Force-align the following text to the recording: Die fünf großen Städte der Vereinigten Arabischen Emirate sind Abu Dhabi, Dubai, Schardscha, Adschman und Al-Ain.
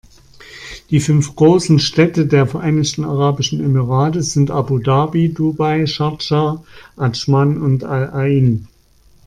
Die 0.89 0.99
fünf 0.99 1.35
großen 1.35 1.77
Städte 1.77 2.25
der 2.25 2.47
Vereinigten 2.47 3.03
Arabischen 3.03 3.63
Emirate 3.63 4.23
sind 4.23 4.49
Abu 4.49 4.79
Dhabi, 4.79 5.31
Dubai, 5.31 5.85
Schardscha, 5.85 6.63
Adschman 6.97 7.61
und 7.61 7.83
Al-Ain. 7.83 8.67